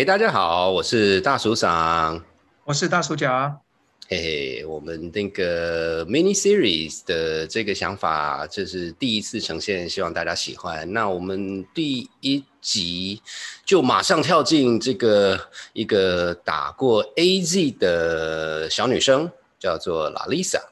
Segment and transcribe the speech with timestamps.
[0.00, 2.24] 哎，大家好，我是大叔长，
[2.64, 3.60] 我是大叔甲。
[4.08, 4.16] 嘿
[4.62, 10.90] 嘿，我们那个 mini series 的这个想法，这是第一次呈现，希望大家喜欢。
[10.94, 13.20] 那我们第一集
[13.66, 15.38] 就马上跳进这个
[15.74, 20.62] 一个打过 AZ 的小女生，叫做 La Lisa。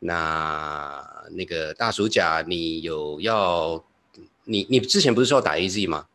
[0.00, 3.84] 那那个大叔甲，你有要
[4.42, 6.06] 你你之前不是说要打 AZ 吗？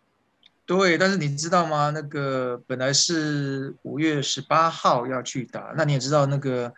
[0.65, 1.91] 对，但是你知道吗？
[1.93, 6.73] 那个本来是五月十八号要去打，那你也知道，那个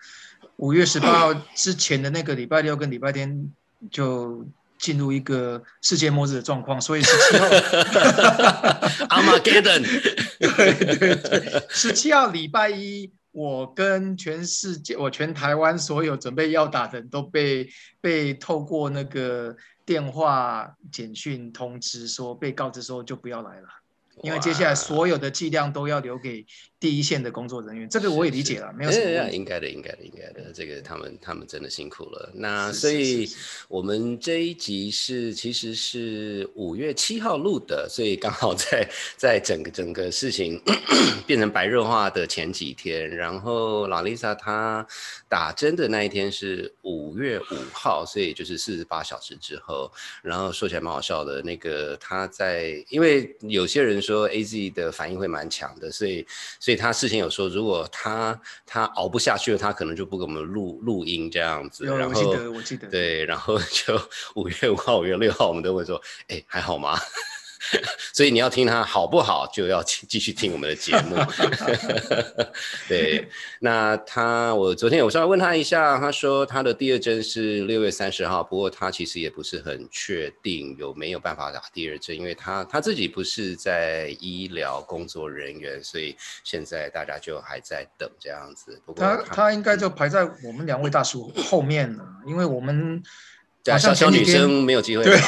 [0.57, 3.51] 五月十八号 之前的那个礼拜六跟礼拜天
[3.91, 4.43] 就
[4.79, 7.45] 进入一个世界末日的状况，所以十七号，
[9.21, 9.83] Armageddon，
[10.39, 17.69] 对对对，十七号礼拜一，我跟全世界，我全台湾所有准备要打的人都被
[18.01, 19.55] 被透过那个。
[19.87, 23.67] 电话、简讯通知说被告知说就不要来了，
[24.23, 26.45] 因为接下来所有的剂量都要留给。
[26.77, 29.31] 第一线的工作人员，这个我也理解了，没有什么。
[29.31, 30.51] 应该的，应该的，应该的。
[30.53, 32.29] 这个他们他们真的辛苦了。
[32.35, 33.27] 那所以
[33.67, 40.61] 我们这一集是其实是五月七号录的，所以刚好在在整个整个事情
[41.25, 43.09] 变成白热化的前几天。
[43.09, 44.85] 然后老丽莎她
[45.27, 49.91] 打针的那一天是五月五号，所以就是四十八小时之后。
[50.21, 56.23] 然后说起来蛮好笑的，那个他在因为有些人说 A Z 的反应会蛮强的，所以
[56.59, 56.75] 所以。
[56.75, 61.85] 他事先有说，如果他他熬不下去了，他可能就不给我们录录音这样子。
[61.85, 62.87] 然后我记得，我记得。
[62.89, 63.97] 对，然后就
[64.35, 66.99] 五月五号、五月六号，我们都会说，哎，还好吗？
[68.13, 71.15] 所以你要听他好不好，就要继续听我们的节目。
[72.87, 73.27] 对，
[73.59, 88.81] 那他我昨天有稍微问他一下，他说他的第二针是六月三十号，不过他其实也不是很确定有没有办法打第二针，因为他他自己不是在医疗工作人员，所以现在大家就还在等这样子。
[88.85, 93.01] 不过他他应该就排在我们两位大叔后面了，因为我们。
[93.71, 95.03] 好像小女生没有机会。
[95.03, 95.19] 对，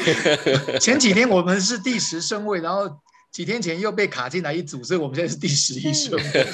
[0.80, 2.88] 前几天我们是第十顺位，然后。
[3.32, 6.44] 几天前又被卡进来一组，所以我们现在是第十一顺位，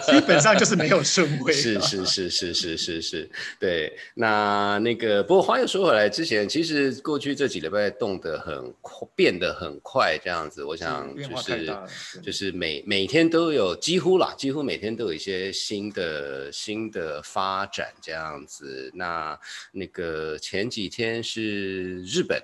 [0.00, 1.52] 基本上就是没有顺位。
[1.52, 3.92] 是是是是是是是，对。
[4.14, 11.76] 那那个，不过话又说回来，之前其实过去这几礼拜动得很快，变得很快，这样子，我想就是
[12.22, 18.90] 就是每每天都有几乎啦，几乎每天都有一些新的新的发展这样子。
[18.94, 19.38] 那
[19.72, 22.42] 那个前几天是日本。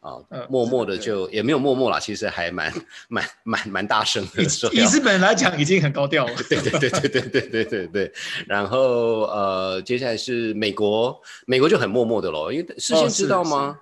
[0.00, 0.16] 啊，
[0.48, 2.72] 默默的就也没有默默啦，其实还蛮
[3.08, 4.42] 蛮蛮蛮大声的。
[4.72, 6.34] 以日本来讲，已经很高调了。
[6.48, 8.12] 对对对对对对对对对。
[8.46, 13.78] 然后呃，接下来是美国，美国就很默默的咯，因为事先知道吗？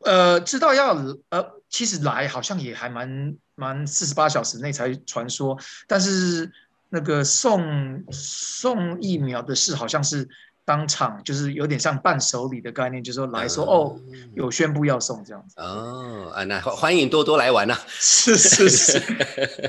[0.00, 0.94] 呃，知道要
[1.28, 6.50] 呃，其实来好像也还蛮蛮四十八小时内才传说，但是
[6.88, 10.26] 那个送送疫苗的事好像是。
[10.64, 13.98] 当场就是有点像伴手礼的概念，就是说来说哦，
[14.34, 17.76] 有宣布要送这样子哦啊，那欢迎多多来玩 呐！
[17.88, 19.02] 是是是，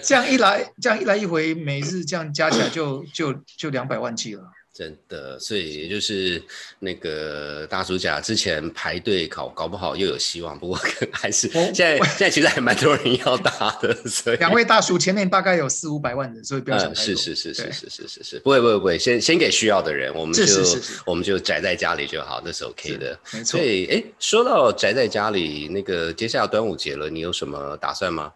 [0.03, 4.44] 这样一来，这样一来一回，每日这样加起来就就就两百万计了。
[4.73, 6.41] 真的，所以也就是
[6.79, 10.57] 那个大叔甲之前排队考，搞不好又有希望。
[10.57, 10.79] 不过
[11.13, 13.94] 还是现在现在其实还蛮多人要打的。
[14.09, 20.44] 所以两位大叔前面大概有四五百万人，所以不要想是是是是是是是是，不会不会不会，先先给需要的人，我们就
[21.05, 23.19] 我们就宅在家里就好，那是 OK 的。
[23.31, 23.59] 没错。
[23.59, 28.34] 所以哎，说到宅在家里，那个接下来端午节了，你有什么打算吗？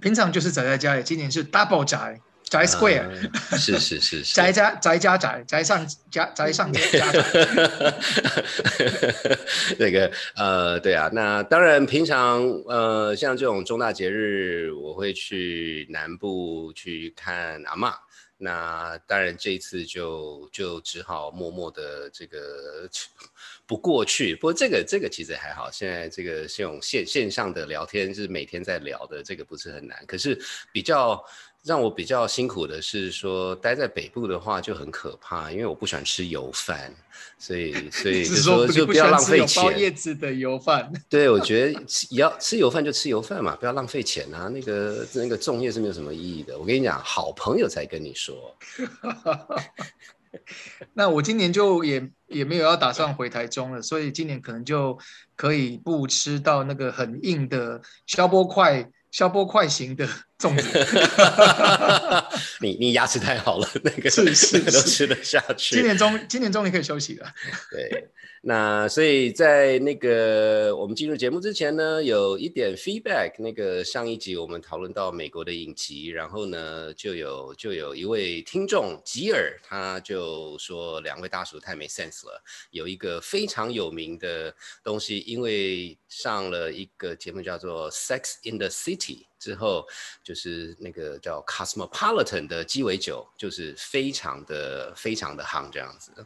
[0.00, 2.20] 平常就是宅在家里，今年是 double 宅。
[2.44, 3.10] 宅 square
[3.58, 7.00] 是是是是宅家宅家宅宅上家宅上家宅，
[9.78, 17.94] 那个呃对啊，那当然平常呃像这种重大节日，我会去南部去看阿妈。
[18.36, 22.88] 那当然这一次就就只好默默的这个
[23.64, 24.34] 不过去。
[24.34, 30.04] 不过这个这个其实还好，现在这个这种线线上的聊天是每天在聊的，这个不是很难。
[30.06, 30.38] 可是
[30.72, 31.24] 比较。
[31.64, 36.94] 让我比较辛苦的是说，待在北部的话就很可怕，因为我不喜欢吃油饭，
[37.38, 39.78] 所以所以就说就不要浪费钱。
[39.78, 40.92] 叶子的油饭。
[41.08, 44.48] 对，我觉得吃要吃油饭就吃油饭嘛，不要浪费钱啊。
[44.48, 46.58] 那个那个粽叶是没有什么意义的。
[46.58, 48.54] 我跟你讲，好朋友才跟你说。
[50.92, 54.98] 那我今年就也也没有要打算回台中了，所以今年可能就
[55.34, 58.90] 可以不吃到那个很硬的消波块。
[59.14, 60.04] 消波快型的
[60.40, 60.84] 粽子，
[62.60, 65.76] 你你牙齿太好了，那个是是都吃得下去。
[65.76, 67.32] 今年终今年终于可以休息了。
[67.70, 68.08] 对。
[68.46, 73.32] 那所以在那个我们进入节目之前呢，有一点 feedback。
[73.38, 82.42] 那个上一集我们讨论到美国的影集，然后呢就有就有一位听众吉尔，他就说两位大叔太没 sense 了。
[82.70, 89.84] 有一个非常有名的东西，因为上了一个节目叫做《Sex in the City》之后，
[90.22, 96.24] 就是那个叫 Cosmopolitan 的鸡尾酒，就是非常的非常的夯这样子的。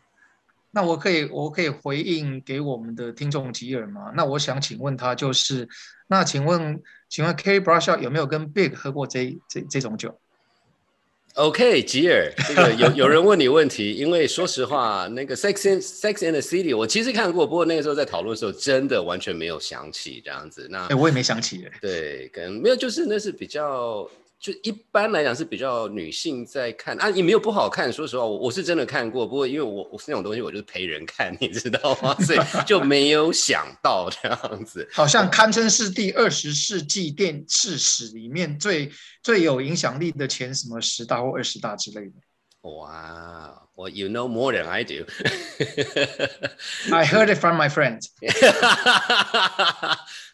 [0.70, 4.12] 那我可以，我可以回应给我们的听众吉尔吗？
[4.14, 5.66] 那我想请问他，就是
[6.06, 10.20] 那请问，请问 K Brush 有没有跟 Big 喝过这这这种酒
[11.38, 20.66] ？OK，吉尔，这个有 有人问你问题，因为说实话，那个 Sex in Sex in the City 我其实看过，不过那个时候在讨论的时候，真的完全没有想起这样子。
[20.68, 21.64] 那哎，我也没想起。
[21.80, 24.08] 对，可能没有，就是那是比较。
[24.40, 27.92] 就一般来讲是比较女性在看啊，也没有不好看。
[27.92, 32.14] 说实话，我我是真的看过，不过因为我我是那种东西，我就是陪人看，你知道吗？
[32.20, 34.88] 所以就没有想到这样子。
[34.92, 38.90] 好像堪称是第二十世纪电视史里面最
[39.22, 42.12] 最有影响力的前什么十大或二十大之类的。
[42.70, 45.06] 哇，我 you know more than I do。
[46.92, 48.10] I heard it from my friends.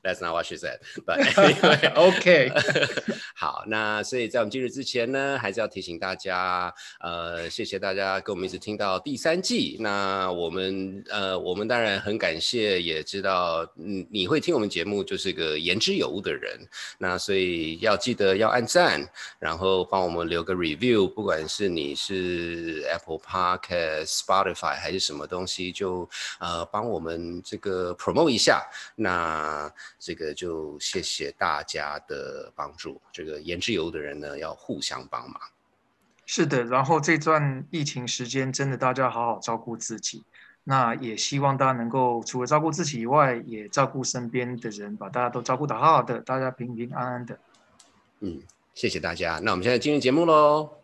[0.02, 0.78] That's not what she said.
[1.06, 1.18] But
[1.96, 2.50] OK，
[3.34, 9.76] 好，那所以在我们进入之前呢，还是要提醒大家，呃，谢谢大家跟我们一直听到第三季。
[9.80, 16.58] 那我们呃，我们当然很感谢，也知道嗯你会听我们节目就是个言之有物的人。
[16.98, 19.06] 那所以要记得要按赞，
[19.38, 26.08] 然后帮我们留个 review，不管是你是 Apple Podcast、Spotify 还是什么东西，就
[26.38, 28.64] 呃帮我们这个 promote 一下。
[28.94, 33.00] 那这个就谢谢大家的帮助。
[33.10, 35.40] 这个言之有的人呢，要互相帮忙。
[36.26, 40.22] 是的，然后这段疫情时间，真的大家好好照顾自己。
[40.62, 47.36] 那也希望大家能够除了照顾自己以外，也照顾身边的人，把大家都照顾得好好的，大家平平安安的。
[48.20, 48.40] 嗯，
[48.74, 49.40] 谢谢大家。
[49.42, 50.83] 那我们现在进入节目喽。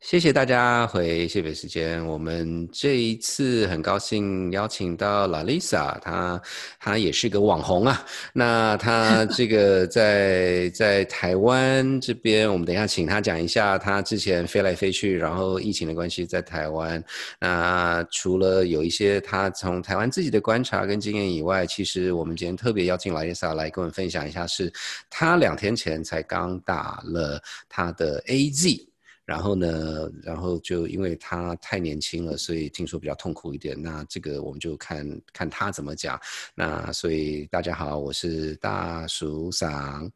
[0.00, 2.04] 谢谢大家回谢北时间。
[2.06, 6.40] 我们这一次很高兴邀请到 La Lisa，她
[6.78, 8.06] 她也是个网红啊。
[8.32, 17.02] 那她这个 在在台湾这边，我们等一下请她讲一下她之前飞来飞去，然后疫情的关系在台湾。
[17.40, 24.72] 那除了有一些她从台湾自己的观察跟经验以外，其实我们今天特别邀请 La Lisa 来跟我们分享一下，是
[25.10, 28.86] 她两天前才刚打了她的 AZ。
[29.26, 33.76] 然后呢，然后就因为他太年轻了，所以听说比较痛苦一点。
[33.82, 36.18] 那这个我们就看看他怎么讲。
[36.54, 40.08] 那所以大家好，我是大叔桑，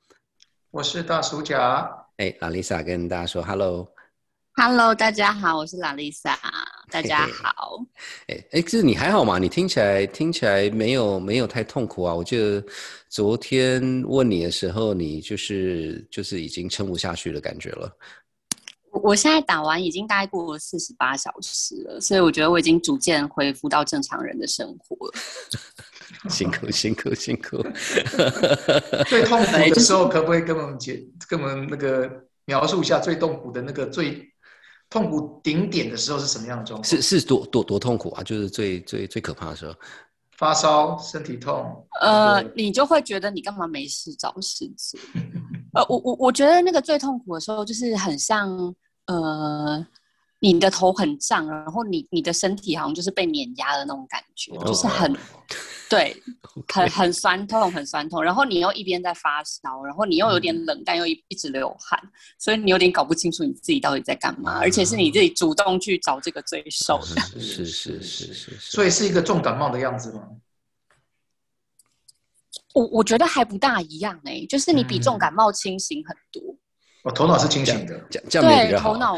[0.70, 1.90] 我是大叔甲。
[2.18, 6.38] 哎，拉丽莎跟大家说 hello，hello，大家好，我是拉丽莎，
[6.88, 7.84] 大家好。
[8.28, 9.38] 哎哎，这你还好吗？
[9.38, 12.14] 你听起来听起来没有没有太痛苦啊？
[12.14, 12.64] 我记得
[13.08, 17.90] 昨天问你的时候，你就是就是已经撑不下去的感觉了。
[18.92, 25.12] 我现在打完已经大概过了四十八小时了，所以我觉得我已经逐渐恢复到正常人的生活了。
[26.28, 27.62] 辛苦辛苦辛苦！
[29.06, 32.10] 最痛苦的时候，可不可以跟我们解、跟我们那个
[32.46, 34.28] 描述一下最痛苦的那个最
[34.90, 36.84] 痛苦顶点的时候是什么样的状况？
[36.84, 38.24] 是是多多多痛苦啊！
[38.24, 39.72] 就是最最最可怕的时候，
[40.36, 41.86] 发烧、身体痛。
[42.00, 44.98] 呃，你就会觉得你干嘛没事找事做？
[45.74, 48.74] 呃，我我我觉得那个最痛苦的时候，就是很像
[49.10, 49.84] 呃，
[50.38, 55.16] 你的头很胀，然后你你的身体好像就是被碾压的那种感觉，就是很
[55.88, 56.16] 对，
[56.72, 58.22] 很很酸痛，很酸痛。
[58.22, 62.00] 然后你又一边在发烧，然后你又有点冷，但又一一直流汗，
[62.38, 70.28] 所以你有点搞不清楚你自己到底在干嘛，而且是你自己主动去找这个罪受的，是是是是，所以是一个重感冒的样子吗？
[72.74, 76.56] 我我觉得还不大一样哎，就是你比重感冒清醒很多。
[77.02, 79.16] 我头脑是清醒的，这样对头脑，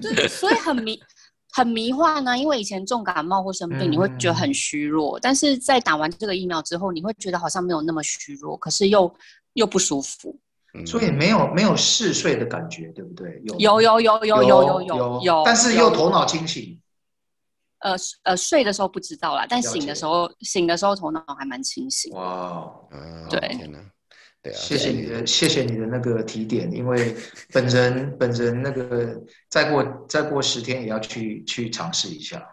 [0.00, 1.00] 对，所以很迷
[1.52, 2.36] 很迷幻呢。
[2.36, 9.14] 因为以前重感冒或生病，你会觉得很虚弱，但是在打完这个疫苗之后，你会觉得好像没有那么虚弱，可是又
[9.54, 10.38] 又不舒服，
[10.86, 13.40] 所以没有没有嗜睡的感觉，对不对？
[13.44, 16.78] 有有有有有有有有，但是又头脑清醒。
[17.80, 22.10] 呃呃，睡的时候不知道啦，但醒的时候，醒的时候头脑还蛮清醒。
[22.14, 22.72] 哇，
[23.28, 23.38] 对，
[24.44, 27.16] 对啊，谢谢你的，谢谢你的那个提点，因为
[27.50, 32.46] 本人本人那个再过再过十天也要去去尝试一下。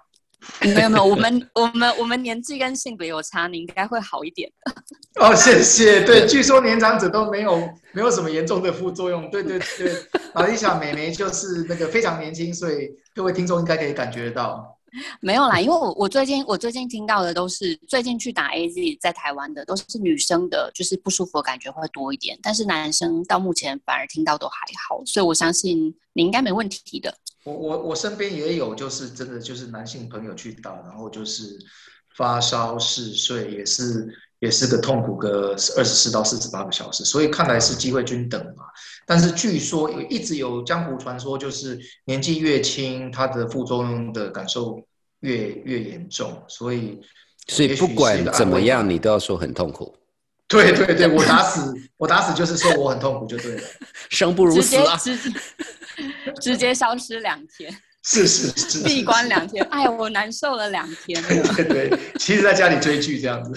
[0.61, 4.73] 没有没有，我们我们我们年纪跟性别有差，你应该会好一点的。
[5.21, 6.05] 哦，谢谢。
[6.05, 9.29] 对，据说年长者都没有没有什么严重的副作用。
[9.29, 9.93] 对对对，
[10.33, 14.79] 玛丽莎美眉就是那个非常年轻，所以各位听众应该可以感觉得到。
[15.19, 24.57] 没有啦，因为我我最近我最近听到的都是最近去打 A Z 在台湾的都是女生的，就是不舒服的感觉会多一点，但是男生到目前反而听到都还
[24.89, 27.15] 好，所以我相信你应该没问题的。
[27.43, 31.57] 我我我身边也有，就是真的就是男性朋友去打，然后就是
[32.15, 38.65] 发烧嗜睡，也是也是个痛苦个二十四到四十八个小时，所以看来是机会均等嘛。
[39.11, 44.81] 但是据说有一直有江湖传说，就是年纪越轻，它的副作用的感受
[45.19, 47.01] 越越严重，所以
[47.45, 49.93] 所以不管怎么样，你都要说很痛苦。
[50.47, 53.61] 对对对，我打死 我打死就是说我很痛苦就对了，
[54.09, 54.97] 生不如死啊。
[56.41, 57.69] 直接消失两天，
[58.03, 61.21] 是是是，闭关两天，哎，我难受了两天。
[61.23, 63.53] 对 对，其实在家里追剧这样子。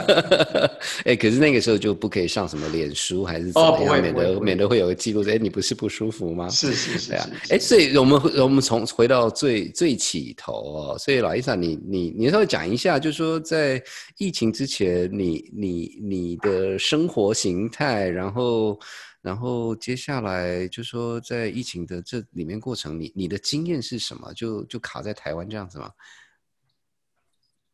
[1.06, 5.24] 哎，可是那个时候就不可以上什么脸书还是怎么样，免得免得会有个记录。
[5.26, 6.50] 哎，你不是不舒服吗？
[6.50, 7.26] 是是是啊。
[7.48, 13.82] 哎，所以我们我们从回到最最起头哦，所以老伊莎，你你你稍微讲一下，就是说在
[14.18, 18.78] 疫情之前，你你你的生活形态，然后。
[19.26, 24.32] 然后接下来就说，在疫情的这里面过程，你你的经验是什么？
[24.34, 25.90] 就就卡在台湾这样子吗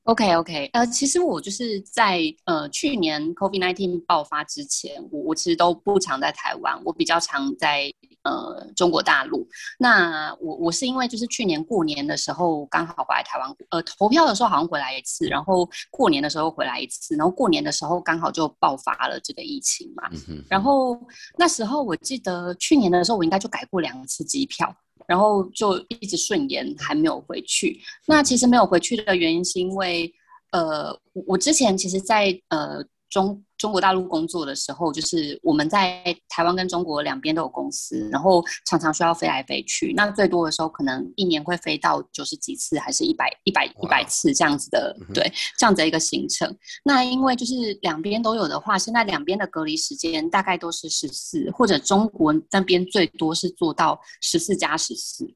[0.05, 7.93] ？OK OK，呃，其实我就是在呃去年 COVID-19 爆发之前，我我其实都不常在台湾，我比较常在
[8.25, 9.47] 呃中国大陆。
[9.79, 20.09] 那我我是因为就是去年过年的时候刚好回来台湾，呃投票的时候好像回来一次，然后过年的时候回来一次，然后过年的时候刚好就爆发了这个疫情嘛。
[20.29, 20.99] 嗯然后
[21.39, 24.75] 那时候我记得去年的时候我应该就改过两次机票。
[25.07, 27.81] 然后就一直顺延，还没有回去。
[28.07, 30.13] 那其实没有回去的原因是因为，
[30.51, 32.85] 呃，我之前其实，在呃。
[33.13, 39.93] 中中国大陆工作的时候，就是我们在台湾跟中国两边都有公司，然后常常需要飞来飞去。
[39.95, 46.57] 那最多的时候，可能一年会飞到九十几次，还是一百一百一百次这样子的，对，这样子一个行程。
[46.83, 47.53] 那因为就是
[47.83, 55.31] 两边都有的话，现在两边的隔离时间大概都是十四，或者中国那边最多是做到十四加十四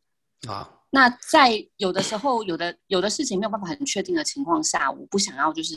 [0.49, 0.76] 啊。
[0.97, 5.77] 那在有的时候，有的有的事情没有办法很确定的情况下，我不想要就是。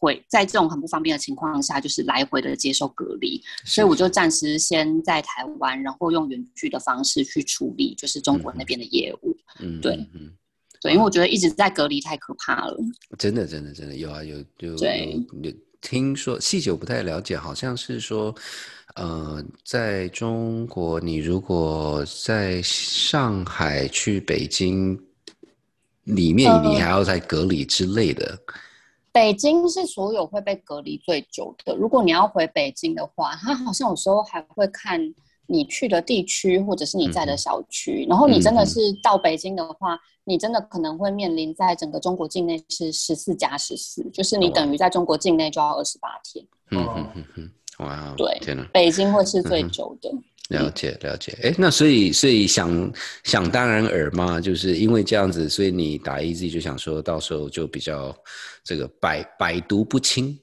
[0.00, 9.36] 会在这种很不方便的情况下，就是来回的接受隔离，所以我就暂时先在台湾，然后用远距的方式去处理，就是中国那边的业务。
[9.58, 10.32] 嗯，对，嗯，
[10.80, 12.78] 对，因为我觉得一直在隔离太可怕了。
[13.18, 18.34] 真的，真的，真的有啊，有有有听说细节我不太了解，好像是说，
[18.94, 24.98] 呃，在中国，你如果在上海去北京
[26.04, 28.38] 里面，你还要再隔离之类的。
[29.12, 31.74] 北京是所有会被隔离最久的。
[31.74, 35.00] 如果你要回北京的话，他好像有时候还会看
[35.48, 38.06] 你去的地区或者是你在的小区。
[38.08, 46.46] 然后你真的是到北京的话，你真的可能会面临在整个中国境内是十四加十四，就是你等于在中国境内就要二十八天。
[46.70, 50.10] 嗯嗯嗯嗯，哇，对，天哪，北京会是最久的。
[50.48, 52.90] 了解了解，哎，那所以所以想
[53.22, 58.16] 想当然尔嘛，就是因为这样子，所以你打 A Z 就想说到时候就比较
[58.64, 60.40] 这个百百毒不侵，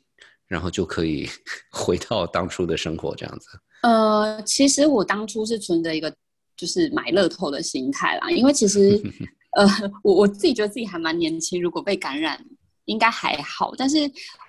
[0.48, 1.28] 然后就可以
[1.74, 3.48] 回到当初的生活这样子。
[3.86, 6.12] 呃，其实我当初是存着一个
[6.58, 9.02] 就是买乐透的心态啦，因为其实
[9.58, 9.66] 呃，
[10.04, 12.44] 我我自己觉得自己还蛮年轻，如果被感染。
[12.88, 13.98] 应该还好，但是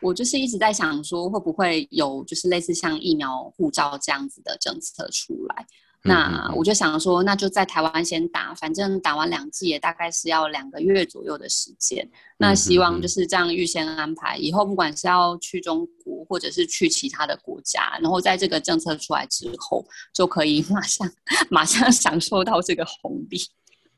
[0.03, 5.67] 我就是一直在想说，会不会有就是类似像疫苗护照这样子的政策出来？
[6.07, 12.09] 那我就想说，那就在台湾先打，反正打完两剂也大概是要两个月左右的时间。
[12.39, 21.11] 那希望就是这样预先安排，以后不管是要去中国或者是去其他的国家，然后在这个政策出来之后，就可以马上
[21.51, 23.39] 马上享受到这个红利。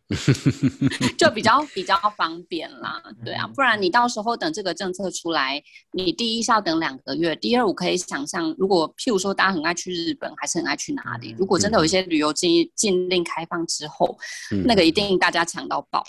[1.18, 5.62] 就比较比较方便啦，对啊，不然你到时候等这个政策出来，
[5.92, 14.18] 你第一是要等两个月，第二我可以想象，如果譬如说大家很爱去日本，还是很爱去哪里，如果真的有一些旅游禁禁令开放之后，
[14.64, 16.02] 那个一定大家抢到爆。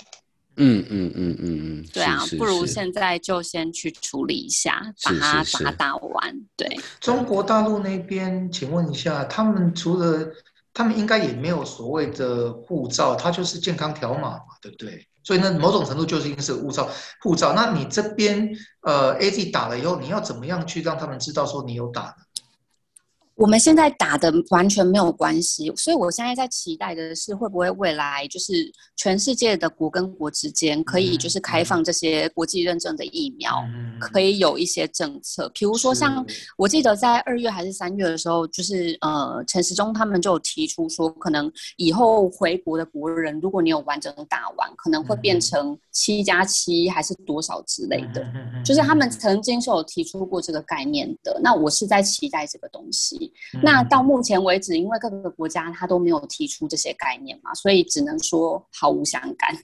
[0.61, 6.41] 嗯嗯嗯嗯嗯，对啊，不如现在就先去处理一下，把它把它打完。
[6.57, 10.29] 对，中国大陆那边，请问一下，他们除了
[10.73, 15.07] 他们应该也没有所谓的护照，它就是健康条码嘛，对不对？
[15.23, 16.89] 所以呢，某种程度就是应该是护照。
[17.21, 18.49] 护照，那你这边
[18.81, 22.15] 呃，A Z 打了以后，你要怎么样去让他们知道说你有打呢？
[23.39, 33.63] 我们现在打的完全没有关系，所以我现在在期待的是，会不会未来就是全世界的国跟国之间可以就是开放这些国际认证的疫苗，
[33.98, 36.25] 可以有一些政策，比如说像
[36.58, 48.22] 我记得在二月还是三月的时候，就是呃陈时中他们就有提出说，可能以后回国的国人，如果你有完整打完，可能会变成七加七还是多少之类的，
[48.65, 51.39] 就是他们曾经是有提出过这个概念的。
[51.41, 53.28] 那我是在期待这个东西。
[53.63, 59.57] 那到目前为止，因为各个国家他都没有提出这些概念嘛，所以只能说毫无相干。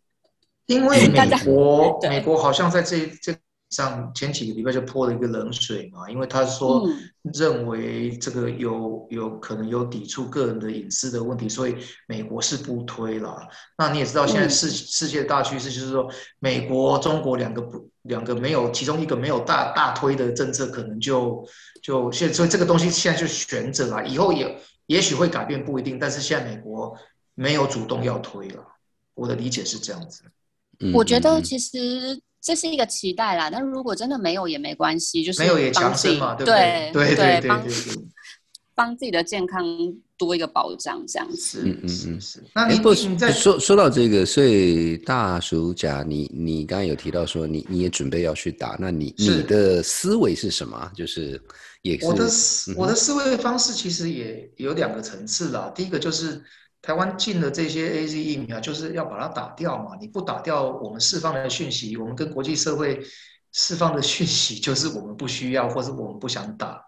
[0.68, 3.36] 因为美国， 美国好像在这这
[3.70, 6.88] 上前几个礼拜就泼了一个冷水嘛，因为他说
[7.34, 11.76] 认为这个有有可能有抵触个人的隐私的问题，所以
[12.08, 13.38] 美国是不推了。
[13.78, 21.46] 那你也知道，现在世世界大趋势就是说，美国、中国两个不两个没有，其中一个没有大大推的政策，可能就。
[21.84, 26.00] 就现所以这个东西现在就悬着了，以后也也许会改变，不一定。
[26.00, 26.98] 但是现在美国
[27.36, 28.66] 没有主动要推了，
[29.14, 30.24] 我的理解是这样子。
[30.96, 36.92] 我觉得其实这是一个期待啦，但如果真的没有也没关系，就是没有也强身嘛，对不对？
[36.94, 37.72] 对对对对，
[38.76, 39.66] 帮自己的健康
[40.16, 41.64] 多一个保障，这样子。
[41.66, 42.44] 嗯嗯嗯，是。
[42.54, 50.92] 那你你在说说到这个，所以大暑假，你你刚刚有提到说你你也准备要去打，那你你的思维是什么？
[50.96, 51.42] 就是。
[52.02, 55.72] 我的思我的思维方式其实也有两个层次啦。
[55.76, 56.42] 第一个就是
[56.86, 59.98] 台湾进的这些 A Z 疫苗，就是要把它打掉嘛。
[60.00, 63.02] 你不打掉，我们释放的讯息，我们跟国际社会
[63.52, 66.80] 释放的讯息， 就是我们不需要，或是我们不想打。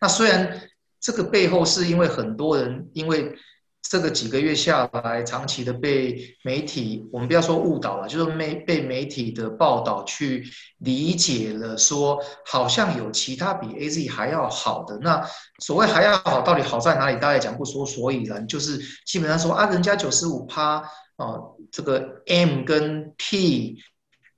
[0.00, 0.60] 那虽然
[1.00, 3.36] 这个背后是因为很多人因为。
[3.82, 10.44] 这个几个月下来，长期的被媒体，我们不要说误导了，就是媒被媒体的报道去
[10.78, 14.96] 理解了，说好像有其他比 A Z 还要好的。
[15.02, 15.22] 那
[15.58, 17.16] 所谓还要好，到底好在哪里？
[17.16, 20.82] 大家也讲不说所以然，就是基本上说啊，人家九十五趴
[21.16, 23.76] 哦，这个 M 跟 P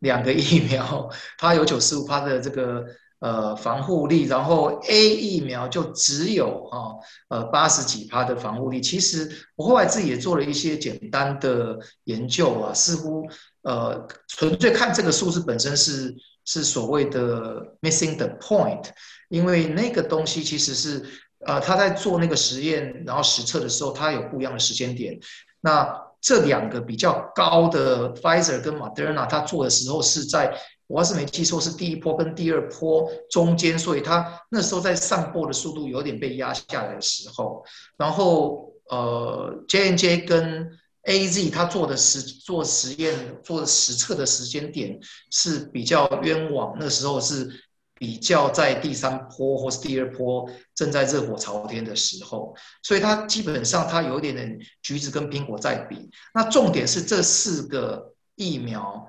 [0.01, 1.09] 两个疫苗，
[1.39, 2.85] 它有九十五趴的这个。
[3.21, 6.93] 呃，防护力，然后 A 疫苗就只有啊
[7.31, 8.83] 呃八十几趴的防护力。
[8.83, 13.27] 其实我后来自己也做了一些简单的研究啊，似乎
[13.63, 18.85] 呃纯粹看这个数字本身是是所谓的 missing the point，
[19.31, 21.03] 因为那个东西其实是
[21.47, 25.19] 呃他在做那个实验，然后实测的时候，他有不一样的时间点。
[25.63, 30.55] 那这两个比较高的 Pfizer 跟 Moderna，他做的时候是在。
[30.87, 37.65] 我要是没记错，是第一波跟第二波中间，所以它那时候在上波的速度有点被压下来的时候，
[37.97, 40.71] 然后呃，J N J 跟
[41.05, 44.99] A Z 它做的实做实验做实测的时间点
[45.31, 47.49] 是比较冤枉，那时候是
[47.95, 56.11] 比较在第三波或是第二波正在热火朝天的时候，所以它基本上它有点点橘子跟苹果在比。
[56.35, 59.09] 那重点是这四个疫苗。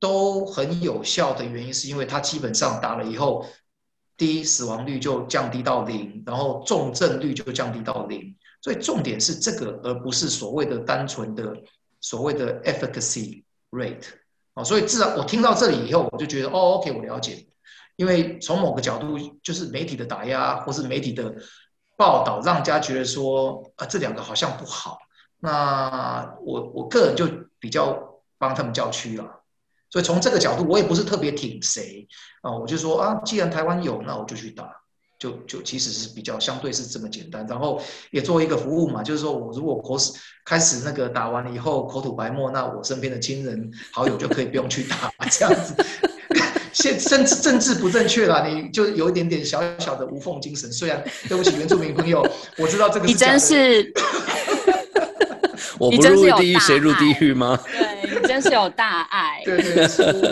[0.00, 3.46] 都很有效的原因，是因为它基本上打了以后，
[4.16, 8.34] 第一死亡率就降低到零，然后重症率就降低到零。
[8.62, 11.54] 所以重点是这个，而不是所谓的单纯的
[12.00, 14.06] 所谓的 efficacy rate
[14.54, 14.64] 啊。
[14.64, 17.46] 所以自然我听到这里以后，我就觉得哦，OK，我了解。
[17.96, 21.34] 因为从某个角度，就是媒体的打压或是媒体的
[21.96, 24.98] 报道，让人家觉得说啊，这两个好像不好。
[25.38, 27.26] 那我我个人就
[27.58, 29.39] 比较帮他们叫屈了。
[29.90, 32.06] 所以从这个角度，我也不是特别挺谁
[32.42, 34.70] 啊，我就说啊，既然台湾有，那我就去打，
[35.18, 37.46] 就就其实是比较相对是这么简单。
[37.48, 40.12] 然后也做一个服务嘛，就是说我如果口始
[40.44, 45.74] 开始那个打完了以后口吐白沫，那我身边的亲人好友就可以不用去打这样子。
[46.72, 50.72] 现政治政治不正确了，你就有一点点小小的无缝精神。
[50.72, 52.24] 虽然对不起原住民朋友，
[52.56, 53.92] 我知道这个你真是，
[55.78, 57.58] 我不入地狱谁入地狱吗？
[58.30, 59.84] 真是有大爱，对对，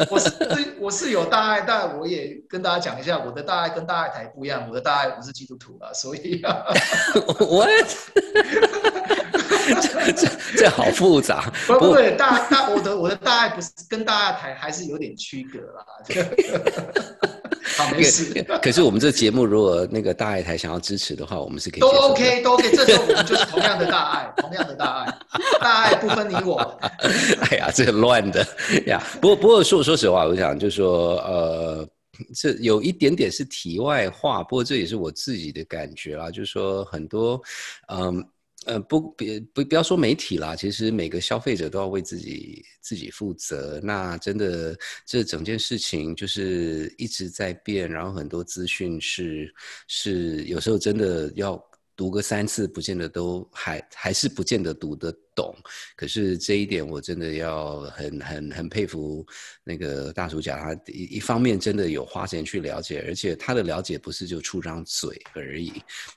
[0.08, 0.30] 我是
[0.78, 6.40] 我是有大爱，但我也跟大家讲一下，我的大爱跟大爱台不一样，我的大爱不是基督徒啊，所以
[7.40, 7.66] 我
[9.82, 15.84] 这这这好复杂，不不对，大大我的我的大爱不是跟大爱台还是有点区隔啦。
[17.76, 18.44] 好，没事。
[18.62, 22.70] 可是我们这节目，如果那个大爱台想要支持的话，我们是可以都 OK，都 OK。
[22.74, 25.18] 这时候我们就是同样的大爱， 同样的大爱，
[25.60, 26.58] 大爱不分你我。
[27.50, 28.46] 哎呀，这乱的
[28.86, 29.02] 呀。
[29.20, 31.88] 不过，不过说说实话，我想就是说，呃，
[32.34, 37.40] 这有一点点是题外话，不过这也是我自己的感觉啦，就是说很多，
[37.88, 38.24] 嗯。
[38.68, 43.80] 呃，不，别不不要说媒体啦，其实每个消费者都要为自己自己负责。
[43.82, 44.76] 那真的，
[45.06, 49.50] 这整件事情就是一直在变，然后很多资讯是
[49.86, 51.58] 是有时候真的要
[51.98, 55.52] 读个三次，不见得都还还是不见得读得懂。
[55.96, 59.26] 可是这一点我真的要很很很佩服
[59.64, 65.72] 那个大叔讲，他一一方面真的有花钱去了解，而且他的了解不是就出张嘴而已，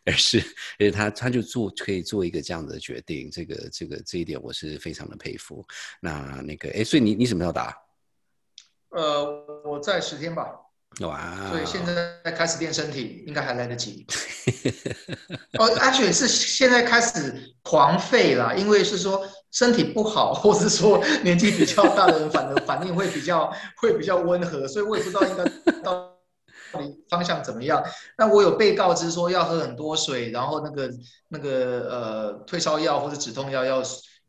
[0.05, 5.65] 而是而且他他就做可以做一个这样的决定，这个这个这一点我是非常的佩服。
[5.99, 7.75] 那那个哎，所以你你什么时候打？
[8.89, 9.25] 呃，
[9.65, 10.45] 我在十天吧。
[10.99, 11.49] 哇！
[11.49, 14.05] 所以现在开始练身体，应该还来得及。
[15.57, 23.51] 哦，而且是现在开始狂吠了，因为是说身体不好， 或是说年纪比较大的人，反而反应会比较
[23.81, 26.11] 会比较温和，所以我也不知道应该到
[26.73, 27.81] 底方向怎么样。
[28.17, 30.91] 那我有被告知说要喝很多水，然后那个
[31.29, 33.81] 那个呃退烧药或者止痛药要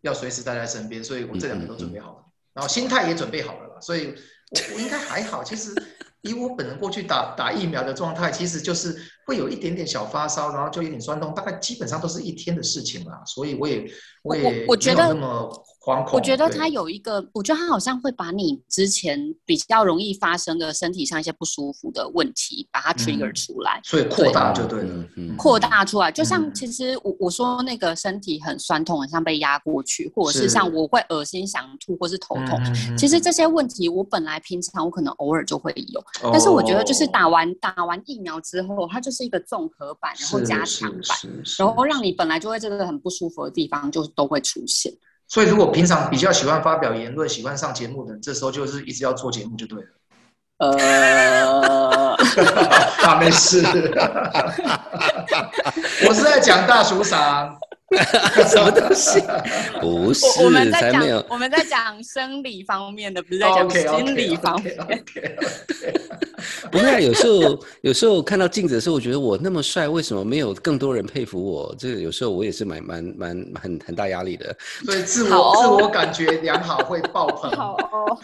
[0.02, 4.14] 要随时带在身边，所以我这两个都准备好了，然后心态也准备好了啦，所以
[4.52, 5.74] 我我应该还好，其实。
[6.22, 13.22] 以我本人过去打打疫苗的状态，其实就是会有一点点小发烧，然后就有点酸痛，大概基本上都是一天的事情啦。
[13.26, 13.84] 所以我也
[14.22, 15.50] 我也我觉得那么
[15.84, 16.14] 惶恐。
[16.14, 25.04] 我觉得他有一个，我觉得他好像会把你之前比较容易发生的身体上一些不舒服的问题，把它 trigger 出来，所以扩大就对了。
[25.36, 32.60] 扩大出来，就像其实我我说那个身体很酸痛，很像被压过去，或者是像我会恶心想吐，或是头痛。
[32.96, 36.04] 其实这些问题我本来平常我可能偶尔就会有。
[36.32, 41.18] 但是我觉得，就是打完打完疫苗之后，它就是一个综合版，然后加强版，
[41.58, 44.92] 然后让你本来就会这个很不舒服的地方就都会出现。
[45.32, 49.86] 所以，如果平常比较喜欢发表言论、喜欢上节目的，这时候就是一直要做节目就对了。
[50.58, 52.14] 呃，
[53.02, 53.62] 啊，没事，
[56.06, 57.56] 我是在讲大叔嗓。
[58.48, 59.20] 什么东西？
[59.80, 64.76] 不是，我们在讲我们在讲生理方面的，不是在讲心理方面。
[66.70, 71.74] 不会，有时候有时候看到镜子的时候，我觉得我那么帅，为什么没有更多人佩服我？
[71.78, 74.56] 这个有时候我也是蛮蛮蛮很很大压力的。
[74.84, 77.50] 所以自我自我感觉良好会爆棚。
[77.52, 78.18] 好哦。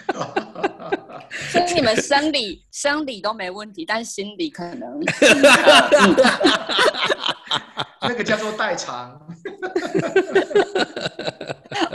[1.50, 5.00] 所以你们生理生理都没问题，但心理可能。
[8.00, 9.20] 那个叫做代偿。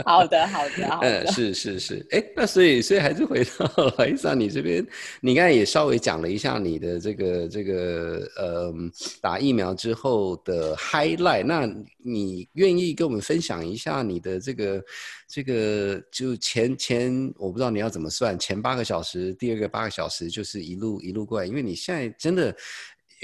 [0.04, 1.24] 好的，好的，好的。
[1.24, 3.66] 嗯，是是是，哎，那所以所以还是回到
[3.98, 4.86] 莱莎你这边，
[5.20, 8.74] 你刚才也稍微讲了一下你的这个这个呃
[9.20, 11.66] 打疫苗之后的 highlight，那
[11.98, 14.84] 你愿意跟我们分享一下你的这个
[15.26, 22.54] 这个就前前我不知道你要怎么算，前八个小时，第二个八个小时就是一路一路过来，因为你现在真的。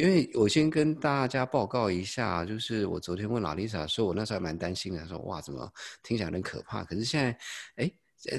[0.01, 5.71] 因为我先跟大家报告一下，就是我昨天问老丽莎说，我那时候还蛮担心的，说哇，怎么
[6.03, 6.83] 听起来很可怕？
[6.85, 7.39] 可是现在，
[7.85, 7.93] 哎，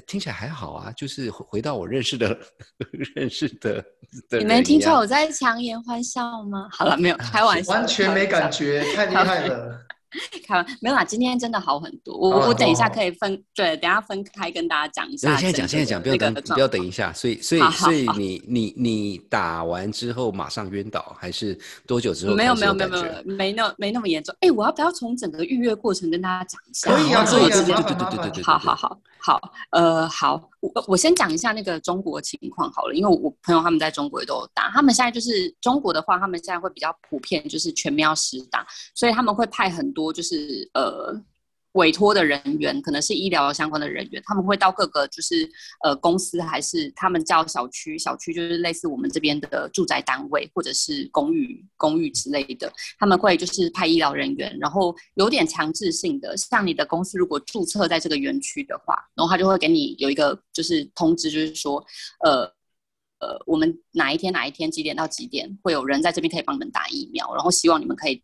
[0.07, 2.35] 听起来还好啊，就是回到我认识的
[3.15, 3.83] 认识的。
[4.39, 6.67] 你没听出我在强颜欢笑吗？
[6.71, 9.85] 好了，没有开玩 笑，完全没感觉，太厉害了。
[10.45, 12.17] 看没有啦，今天真的好很多。
[12.17, 15.35] 我我等一下可以分对，等下分开跟大家讲一下。
[15.37, 17.13] 现在讲，现在讲，不要等，不要等一下。
[17.13, 22.35] 所以， 所以，所以你你你打完之后马上晕倒，还是多久之后？
[22.35, 24.35] 没有没有没有没有没那没那么严重。
[24.41, 26.91] 哎，我要不要从整个预约过程跟大家讲一下？
[26.93, 28.43] 可以啊，可以啊，对对对对对对。
[28.43, 40.69] 好好好好，呃，好，我我先讲一下那个中国情况好了，因为我朋友他们在中国也都有打，他们现在就是中国的话，他们现在会比较普遍，就是全面要实打，所以他们会派很多就是。
[40.73, 41.13] 呃，
[41.73, 45.49] 委托的人员可能是医疗相关的人员，他们会到各个就是
[45.83, 61.81] 呃公司，还是他们叫小区，小区就是类似我们这边的住宅单位或者是公寓、公寓之类的，他们会就是派医疗人员，然后有点强制性的，像你的公司如果注册在这个园区的话，然后他就会给你有一个就是通知，就是说
[62.25, 62.43] 呃
[63.19, 68.21] 呃，我们哪一天哪一天几点到几点会有人在这边可以帮你们打疫苗，然后希望你们可以。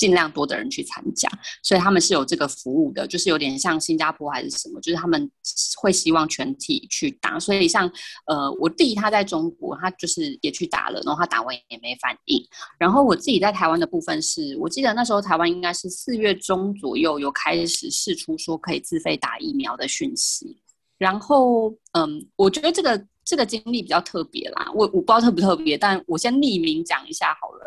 [0.00, 1.28] 尽量多的人去参加，
[1.62, 5.30] 所以他们是有这个服务的，就是有点像新加坡还是什么，就是他们
[5.78, 7.38] 会希望全体去打。
[7.38, 7.86] 所以像
[8.24, 12.42] 呃，我弟他在中国，他就是也去打了，然后他打完也没反应。
[12.78, 20.56] 然后我自己在台湾的部分是，我记得那时候台湾应该是四月中左右有开始试出说可以自费打疫苗的讯息。
[20.96, 27.66] 然后嗯，我觉得这个这个经历比较特别啦，我我不知道特不特别，但我先匿名讲一下好了。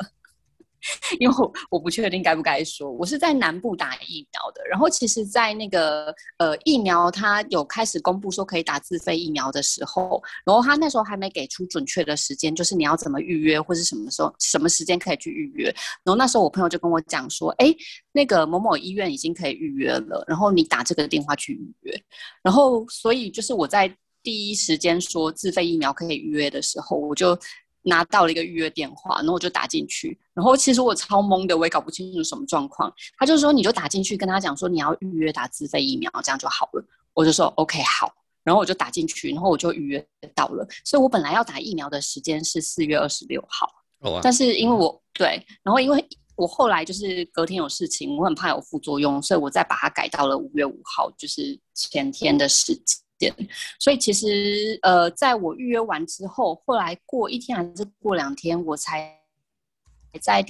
[1.20, 1.36] 因为
[1.70, 4.62] 我不确定该不该说，我是在南部打疫苗的。
[4.70, 15.66] 然后其实，在那个呃疫苗它有开始公布说可以打自费疫苗的时候，然后他那时候还没给出准确的时间，就是你要怎么预约或是什么时候什么时间可以去预约。
[16.04, 17.74] 然后那时候我朋友就跟我讲说，哎，
[18.12, 22.04] 那个某某医院已经可以预约了，然后你打这个电话去预约。
[22.42, 27.38] 然后所以就是我在第一时间说自费疫苗可以预约的时候，我就。
[27.84, 32.94] 拿到了一个预约电话，然后我就打进去，然后其实我超懵的，我也搞不清楚什么状况。
[33.18, 36.86] 他就说你就打进去跟他讲说你要预约打自费疫苗，这样就好了。
[37.14, 38.12] 我就说 OK 好，
[38.44, 40.68] 然后我就打进去，然后我就预约到了。
[40.84, 43.70] 所以我本来要打疫苗的时间是四月二十六号，
[44.22, 46.04] 但是因为我对，然后因为
[46.36, 52.76] 我后来就是隔天有事情，我很怕有副作用，所以我再把它改到了五月五号，就是前天的时
[53.80, 59.23] 所以其实，呃，在我预约完之后，后来过一天还是过两天，我才。
[60.22, 60.44] 在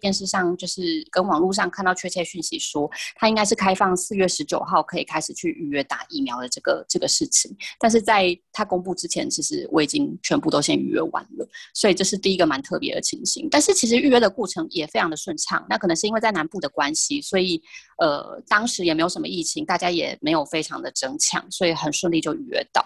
[0.00, 7.56] 电视上，就是跟网络上看到确切讯息，说他应该是开放四月十九号可以开始去预约打疫苗的这个这个事情。
[7.78, 13.48] 但是在他公布之前，其实我已经全部都先预约完了，所以这是第一个蛮特别的情形。
[13.50, 17.62] 但是其实预约的过程也非常的顺畅，那可能是因为在南部的关系，所以
[17.98, 22.84] 呃当时也没有什么疫情，大家也没有非常的争抢，所以很顺利就预约到。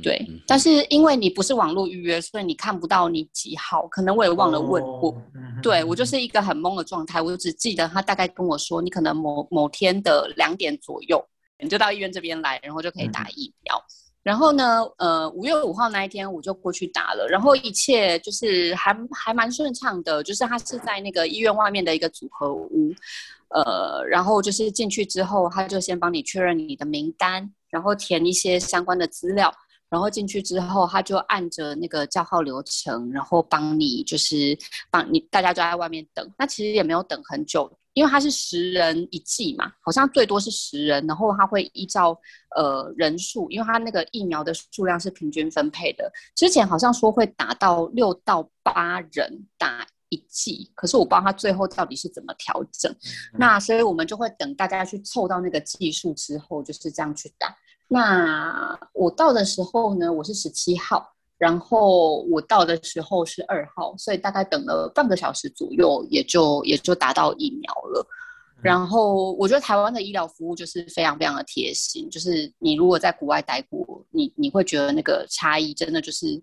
[0.00, 5.12] 对，但是因为你不是网络预约，所以你看不到你几号，可能我也忘了问我。
[5.60, 11.20] 对我就是一个很懵的状态，我只记得他大概跟我说，你可能某某天的两点左右，
[11.58, 13.82] 你就到医院这边来，然后就可以打疫苗。
[14.22, 22.94] 然后呢，呃，五月五号那一天我就过去打了，然后一切就是还还蛮顺畅的，就是他是在那个医院外面的一个组合屋，
[23.48, 29.52] 呃，然后就是进去之后，他就先帮你确认你的名单，然后填一些相关的资料。
[29.92, 34.56] 然后进去之后，他就按着那个叫号流程，然后帮你就是
[34.90, 36.26] 帮你，大家就在外面等。
[36.38, 41.06] 那其实也没有等很久，因为他是十人一剂嘛，好像最多是十人。
[41.06, 42.18] 然后他会依照
[42.56, 46.10] 呃人数，因为他那个疫苗的数量是平均分配的。
[46.34, 52.90] 之前好像说会打到六到八人打一剂，可是我不知道他最后到底是怎么调整。
[53.34, 57.54] 那所以我们就会等大家去凑到那个剂数之后，就是这样去打。
[57.92, 68.06] 那我到的时候呢，我是十七号，然后我到的时候是二号，所以大概等了半个小时左右，也就也就达到疫苗了。
[68.62, 76.42] 然后我觉得台湾的医疗服务就是非常非常的贴心，就是你如果在国外待过，你你会觉得那个差异真的就是。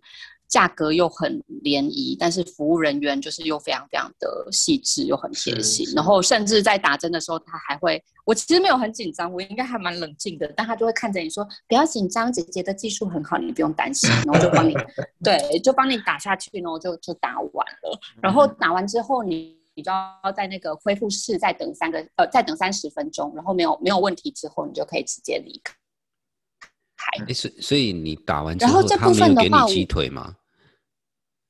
[0.49, 14.75] 价格又很廉宜，但是服务人员就是又非常非常的细致又很贴心，然后甚至在打针的时候，他还会，我其实没有很紧张，我应该还蛮冷静的，但他就会看着你说不要紧张，姐姐的技术很好，你不用担心，然后就帮你，
[15.23, 25.61] 对，就帮你打下去，然后就就打完了，然后打完之后你你就要在那个恢复室再等三个呃再等三十分钟，然后没有没有问题之后，你就可以直接离
[27.17, 27.33] 开。
[27.33, 30.35] 所所以你打完之后，他没有给你鸡腿吗？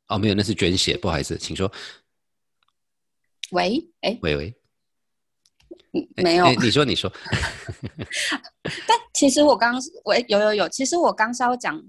[0.08, 1.72] 哦，没有，那是捐血，不好意思，请说。
[3.52, 4.56] 喂，哎，喂喂，
[6.16, 7.12] 没有，你说你说。
[8.88, 11.82] 但其实我刚，喂，有有有，其实我刚稍微讲。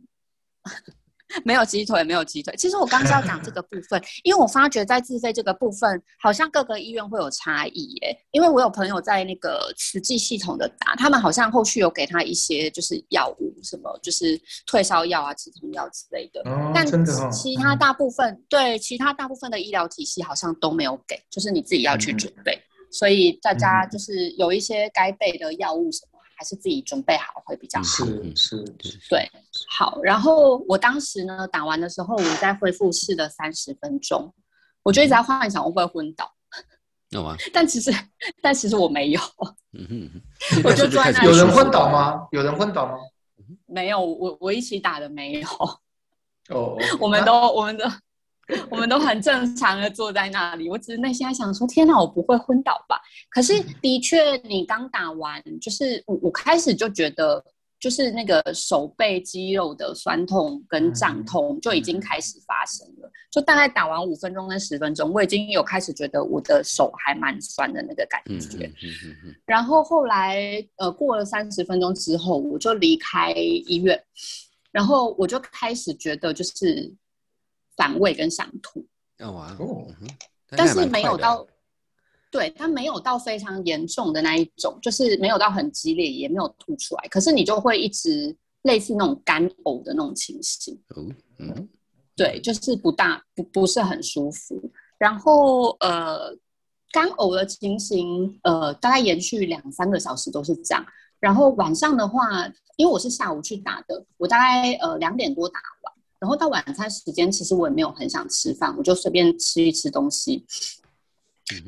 [1.44, 2.54] 没有鸡腿，没有鸡腿。
[2.56, 8.16] 其实我刚是要讲这个部分，因为我发觉在自费这个部分，好像各个医院会有差异耶。
[8.32, 16.40] 因为我有朋友在那个慈济系统的打，他们好像后续有给他一些就是药物，什么就是退烧药啊、止痛药之类的。
[16.50, 16.86] 哦，但
[17.30, 22.58] 其他大部分对其他大部分的医疗体系好像都没有给，就是你自己要去准备。
[22.92, 26.19] 所以大家就是有一些该备的药物什么。
[26.40, 27.84] 还是自己准备好会比较好。
[27.84, 28.64] 是是，
[29.10, 29.30] 对，
[29.68, 30.00] 好。
[30.02, 34.32] 然后我当时呢打完的时候，我在恢复室的三十分钟，
[34.82, 36.32] 我就一直在幻想我会会昏倒。
[37.10, 37.36] 有吗？
[37.52, 37.92] 但其实，
[38.40, 39.20] 但其实我没有。
[39.74, 41.26] 嗯哼，我就坐在那里。
[41.26, 42.26] 有人昏倒吗？
[42.32, 42.94] 有人昏倒吗？
[43.66, 45.48] 没有，我我一起打的没有。
[46.48, 47.86] 哦， 我们都我们的。
[48.70, 53.00] 我们都很正常的坐在那里，我只是内心在想说：天哪，我不会昏倒吧？
[53.30, 57.44] 可是的确，你刚打完，就是我我开始就觉得，
[57.78, 63.10] 就是那个手背肌肉的酸痛跟胀痛就已经开始发生了。
[63.30, 68.70] 就大概打完五分钟跟十分钟，我已经有开始觉得我的手还蛮酸的那个感觉。
[69.46, 74.02] 然后后来呃过了三十分钟之后，我就离开医院，
[74.72, 76.92] 然后我就开始觉得就是。
[77.76, 78.86] 反胃跟想吐，
[79.58, 79.86] 哦，
[80.50, 81.46] 但是没有到，
[82.30, 90.78] 对，它没有到非常严重的那一种，就是没有到很激烈，也没有吐出来，可是你就会一直类似那种干呕的那种情形，
[91.38, 91.68] 嗯，
[92.16, 94.60] 对，就是不大不不是很舒服，
[94.98, 96.36] 然后呃，
[96.92, 100.84] 干呕的情形，呃，大概延续两三个小时都是这样，
[101.18, 105.89] 然后晚上的话，因为我是下午去打的，我大概呃两点多打完。
[106.20, 110.44] 然后到晚餐时间，其实我也没有很想吃饭，我就随便吃一吃东西。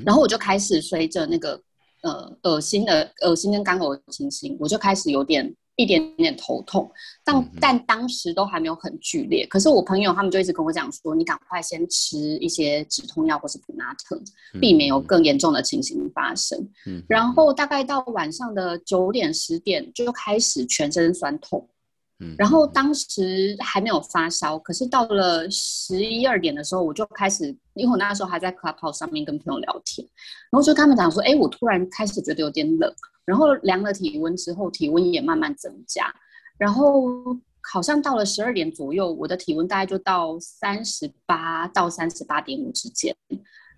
[0.04, 1.60] 然后我就开始随着那个
[2.02, 6.88] 呃恶心的恶心跟干呕的情形，我就开始有点一点点头痛，
[7.24, 9.46] 但但当时都还没有很剧烈。
[9.46, 14.22] 可是我朋友他们就一直跟我讲说，你赶快先吃一些止痛药或是普拿疼，
[14.60, 16.68] 避免有更严重的情形发生。
[17.08, 21.66] 然后大概到晚上的九点十点就开始全身酸痛。
[22.38, 30.06] 然后当时还没有发烧，可是到了十一二点的时候，我就开始，因为我那时候还在 Clubhouse 上面跟朋友聊天，
[30.50, 32.92] 然后就跟他们讲说，哎，我突然开始觉得有点冷。
[33.24, 36.12] 然后量了体温之后，体温也慢慢增加，
[36.58, 37.04] 然后
[37.62, 43.14] 好像到了十二点左右，我的体温大概就到三十八到三十八点五之间，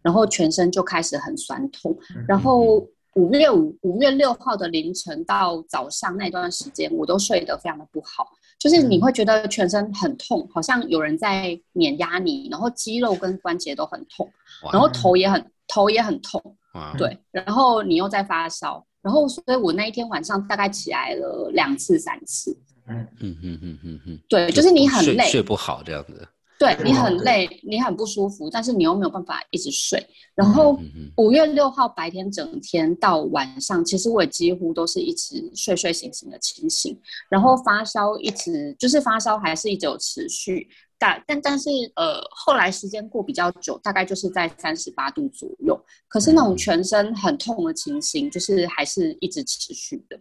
[0.00, 1.94] 然后全身就开始很酸痛。
[2.26, 8.26] 然后五月五五月六号的凌晨到早上那段时间，我都睡得非常的不好，
[8.58, 14.30] 就是你会觉得全身很痛，好像有人在碾压你，然后肌肉跟关节都很痛，
[14.72, 16.56] 然后头也很头也很痛，
[16.98, 18.84] 对，然后你又在发烧。
[19.04, 22.56] 然后，所以我那一天晚上大概起来了两次、三次。
[22.86, 23.06] 嗯。
[23.20, 26.26] 嗯嗯嗯嗯嗯，对，就是你很累，睡不好这样子。
[26.58, 30.04] 对你很累，你很不舒服，但是你又没有办法一直睡。
[30.34, 30.78] 然后
[31.16, 36.98] 五月六号白天整天到晚上，其实我也几乎都是一直睡睡醒醒的情形。
[37.28, 40.68] 然后发烧一直就是发烧，还是一直有持续。
[40.96, 45.78] 但但但是呃，后来时间过比较久，大概就是在三十八度左右。
[46.08, 50.16] 可是那种全身很痛的情形，就是还是一直持续的。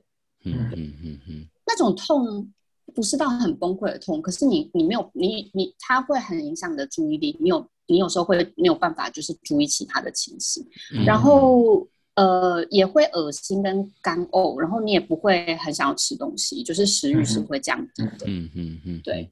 [0.45, 2.51] 嗯嗯嗯嗯，那种痛
[2.93, 7.37] 不是到很崩溃的痛，可是你你没有你你，它会很影响你的注意力。
[7.39, 10.65] 你有你有时候会没有办法就是注意其他的情形，
[11.05, 18.25] 然后呃也会恶心跟干呕，然后你也不会很想要吃东西，就是食欲是会降低的。
[18.27, 19.29] 嗯嗯嗯，对。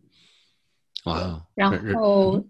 [1.06, 2.44] 哇，然后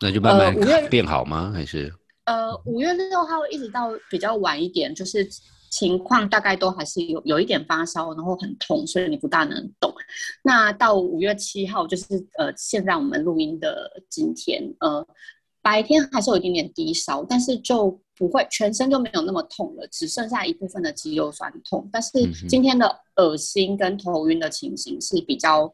[0.00, 1.50] 那就慢慢变好吗？
[1.52, 1.92] 还是
[2.24, 5.28] 呃，五月六号一直到比较晚一点，就是
[5.70, 9.90] 情况大概都还是有有一点发烧，然后很痛，所以你不大能动。
[10.42, 12.04] 那到五月七号，就是
[12.36, 15.06] 呃，现在我们录音的今天，呃，
[15.62, 21.88] 白天还是有一点点低烧，但是就不会全身就没有那么痛了，只剩下一部分的肌肉酸痛。
[21.90, 22.10] 但是
[22.48, 25.72] 今天的恶心跟头晕的情形是比较。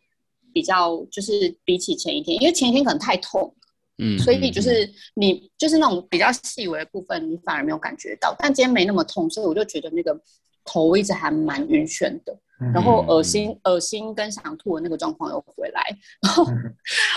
[0.52, 3.54] 比较就是比起前一天，因为前一天可能太痛，
[3.98, 8.34] 嗯，所以就是你就是那种比较细微的部分，你反而没有感觉到。
[8.38, 10.18] 但今天没那么痛，所以我就觉得那个
[10.64, 12.36] 头一直还蛮晕眩的，
[12.74, 15.82] 然后恶心、恶心跟想吐的那个状况又回来。
[16.22, 16.46] 然后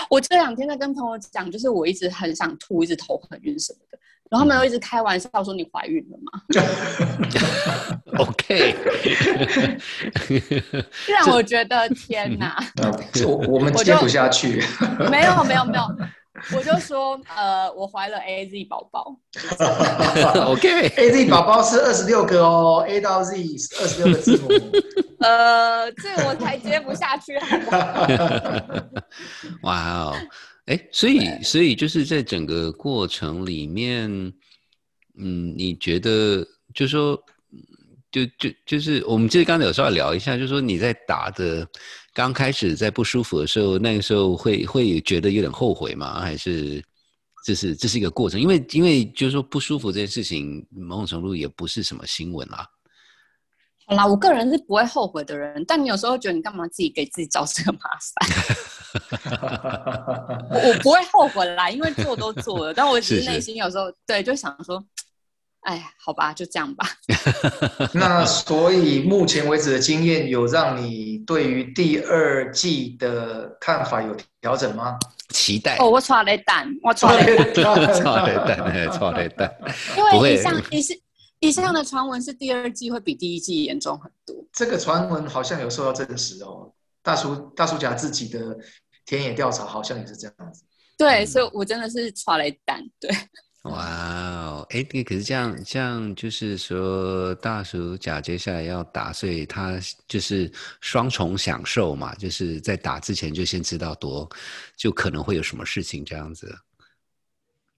[0.08, 3.98] 我这两天在跟朋友讲，就是我一直很想吐，一直头很晕什么的。
[4.30, 6.40] 然后他们又一直开玩笑说：“你怀孕了吗？”
[8.16, 8.76] OK，
[11.08, 12.56] 让我觉得天哪！
[13.26, 14.62] 我我们接不下去。
[15.10, 15.82] 没有没有没有，
[16.54, 19.16] 我就说呃，我怀了 A Z 宝宝。
[20.46, 24.48] OK，A Z 宝宝是二十六个哦，A 到 Z 是二十六个字母。
[25.20, 28.06] 呃，这我才接不下去，好不好？
[29.62, 30.16] 哇哦！
[30.66, 34.08] 哎，所以，所以就是在整个过程里面，
[35.18, 37.22] 嗯，你觉得，就说，
[38.10, 41.68] 就就就是我们其实刚才有时候要聊一下，就是说你在打的
[42.12, 46.20] 刚开始在不舒服的时候，那个时候会会觉得有点后悔吗？
[46.20, 46.82] 还是
[47.44, 48.40] 这是这是一个过程？
[48.40, 52.66] 因为因为就是说不舒服这件事情，某种程度也不是什么新闻啦。
[53.86, 57.80] 好啦，我个人是不会后悔的人，但你有时候觉得你干嘛自己给自己找这个麻
[58.14, 58.28] 烦？
[60.50, 64.84] 我不会后悔啦，因为做都做了，但我其实内心有时候对就想说，
[65.62, 66.86] 哎，好吧，就这样吧。
[67.94, 74.98] 那所以目前为止的经验有让你对于第二季的看法有调整吗？
[75.30, 79.54] 期待哦，我错了蛋，我错了蛋，错了蛋，错了蛋，
[79.96, 80.98] 因为以上 你是。
[81.42, 84.36] 以上的传闻是第二季会比第一季严重很多。
[84.52, 86.70] 这个传闻好像有受到证实哦，
[87.02, 88.54] 大叔大叔甲自己的
[89.06, 90.64] 田野调查好像也是这样子。
[90.98, 92.84] 对，所以我真的是抓了蛋。
[93.00, 93.10] 对，
[93.62, 104.28] 哇哦，哎，可是这样，这样就是说大叔甲接下来要打，所以他就是双重享受嘛，就是在打之前就先知道多，
[104.76, 106.56] 就可能会有什么事情这样子，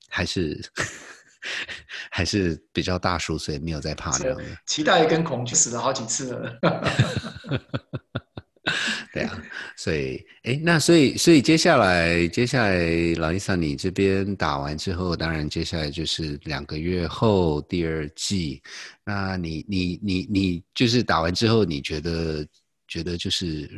[0.09, 0.61] 还是？
[2.09, 4.45] 还是比较大叔，所以没有在怕这样的。
[4.65, 6.61] 期待跟恐惧死了好几次了。
[9.13, 9.43] 对啊，
[9.77, 18.63] 所以哎，那所以所以接下来接下来老伊萨你这边打完之后，当然接下来就是两个月后第二季。
[19.05, 22.47] 那你你你你就是打完之后，你觉得
[22.87, 23.69] 觉得就是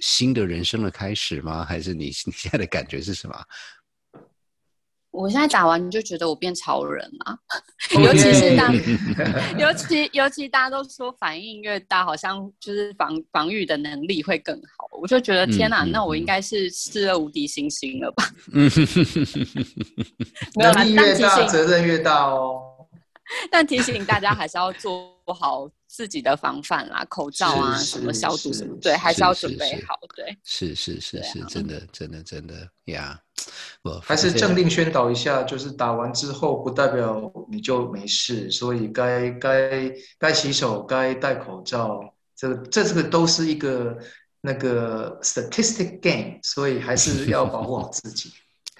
[0.00, 1.64] 新的人生的开始吗？
[1.64, 3.36] 还是你 你现在的感觉是什么？
[5.12, 7.38] 我现在打完就觉得我变超人了，
[8.02, 8.74] 尤其是当，
[9.58, 18.24] 尤其尤其大家都说反应越大，好像就是防防御的能力会更好，我就觉得天哪，那我应该是四二无敌星星了吧？
[20.56, 22.62] 能力越大，责任越大哦。
[23.50, 29.94] 但提醒大家还是要做好自己的防范啦，口罩啊，什么消毒什么，对，还是要准备好。
[30.16, 33.20] 对，是是是是，真的真的真的呀。
[33.82, 42.00] 我还是正定宣导一下，就是打完之后不代表你就没事，所以该该该洗手，该戴口罩，
[42.34, 43.98] 这这这个都是一个
[44.40, 48.32] 那个 statistic game，所以还是要保护好自己。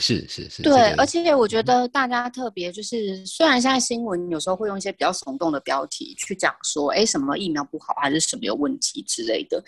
[0.03, 9.63] 是是是，对，而且我觉得大家特别就是，虽然现在新闻有时候会用一些比较耸动的标题去讲说，哎，什么疫苗不好，还是什么有问题之类的，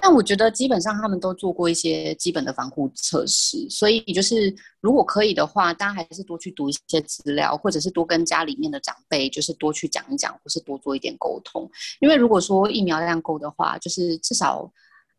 [0.00, 11.70] 但我觉得基本上他们都做过一些基本的防护测试，所以就是如果可以的话，大家还是多去读一些资料，或者是多跟家里面的长辈就是多去讲一讲，或是多做一点沟通，
[12.00, 14.72] 因为如果说疫苗量够的话，就是至少。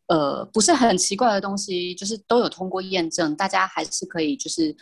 [0.07, 4.75] 呃，不是很奇怪的东西，就是都有通过验证，大家还是可以，就是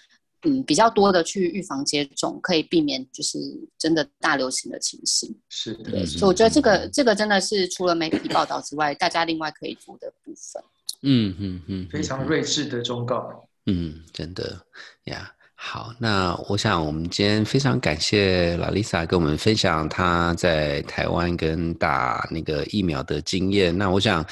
[0.43, 3.39] 嗯，比较多的去预防接种，可以避免就是
[3.77, 5.35] 真的大流行的情形。
[5.49, 10.63] 是的，所以我觉得这个这个真的是除了媒体报道之外，大家另外可以做的部分。
[11.01, 13.47] 嗯嗯嗯，非常睿智的忠告。
[13.65, 14.61] 嗯，真的
[15.05, 15.31] 呀。
[15.67, 23.75] 好，那我想我们今天非常感谢拉丽莎跟我们分享她在台湾跟打那个疫苗的经验。
[23.75, 24.23] 那我想，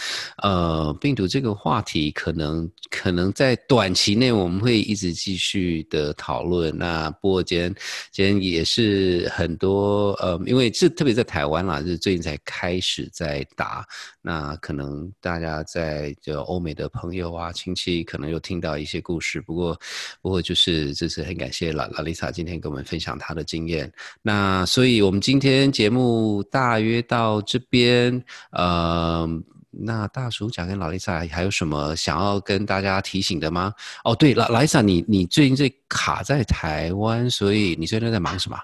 [0.44, 6.78] 呃，病毒这个话题可能可能在短期内我们会一直继续的讨论。
[6.78, 7.76] 那不过今天
[8.12, 13.84] 今天也是很多呃，因为是特别在台湾啦，就是最近才开始在打。
[14.22, 19.42] 那可能大家在就欧美的朋友啊亲戚可能又听到一些故事。
[19.42, 19.78] 不过
[20.22, 21.23] 不过就是这是。
[21.24, 23.92] 很感谢拉拉丽莎今天跟我们分享她的经验。
[24.22, 28.24] 那所以我们今天节目大约到这边。
[28.52, 29.28] 呃，
[29.72, 33.74] 那大叔讲跟拉丽莎还有什么想要跟大家提醒的吗？
[34.04, 38.58] 哦，对，拉拉丽莎，你你最近在卡在台湾，所以你最近在忙什么？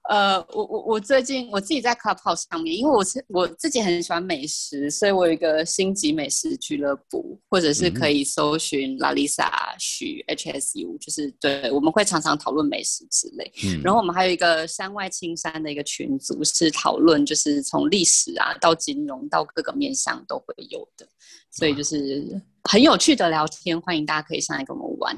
[0.09, 9.49] 呃，我我我最近我自己在 Clubhouse 上面，因为我是我自己很喜欢美食，所以我有一个星级美食俱乐部，或者是可以搜寻 Lalisa
[9.79, 13.49] 许 HSU，就是对，我们会常常讨论美食之类。
[13.81, 21.07] 然后我们还有一个山外青山的一个群组，是讨论就是从历史啊到金融到各个面向都会有的，
[21.49, 25.17] 所以就是很有趣的聊天，欢迎大家可以上来跟我们玩。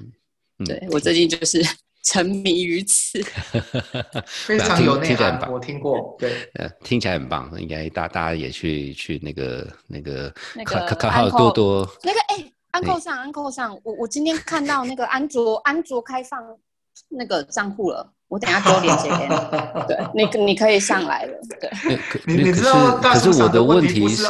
[0.63, 1.59] 对我最近就是。
[2.05, 3.19] 沉迷于此，
[4.45, 5.51] 非常有内涵。
[5.51, 16.39] 我听过，对，呃，听起来很棒，应该大大家也去去那个那个那个好多多那个哎，安扣上安扣上，我我今天看到那个安卓安卓开放
[17.09, 18.13] 那个账户了。
[18.27, 19.35] 我等下多连接给你，
[19.87, 19.97] 对
[20.39, 21.33] 你，你可以上来了。
[21.61, 24.25] 对，你你知道，可是我的问题是，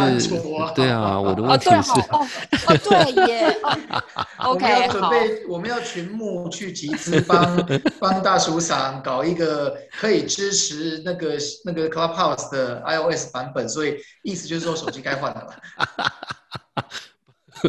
[0.76, 2.28] 对啊，我的问题是，哦
[2.68, 3.58] 哦对耶。
[4.46, 7.58] 我们要准备，我们要群募去集资，帮
[8.00, 15.56] 帮大叔赏搞一个可以支持那个那个 Clubhouse 的 iOS 版本，所以意思就是说手机该换了吧。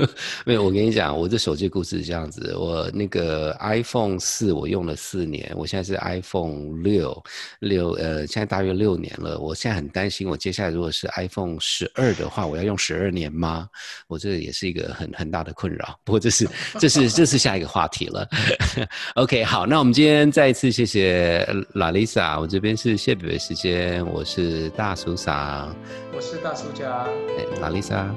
[0.45, 2.55] 没有，我跟你讲，我这手机故事是这样子。
[2.57, 7.23] 我那个 iPhone 四我用了四年，我现在是 iPhone 六
[7.61, 9.39] 六，呃，现在大约六年了。
[9.39, 13.69] 我现在很担心，我接下来如果是 iPhone 十二的话，我要用十二年吗？
[14.07, 15.99] 我这也是一个很很大的困扰。
[16.05, 18.29] 不过这是这是这是下一个话题了。
[19.17, 25.75] OK，好，那我们今天再一次谢谢拉丽莎，我这边是谢北北时间，我是大叔桑，
[26.15, 27.05] 我是大叔家，
[27.39, 28.15] 哎，拉丽莎。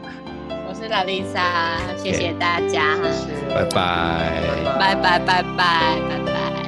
[0.70, 2.96] 我是拉丽莎，谢谢大家，
[3.56, 3.66] 拜。
[3.74, 5.44] 拜，拜拜拜拜
[6.28, 6.59] 拜。